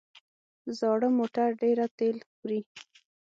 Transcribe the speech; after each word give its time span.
زاړه 0.77 1.07
موټر 1.17 1.49
ډېره 1.61 1.85
تېل 1.97 2.17
خوري. 2.29 2.59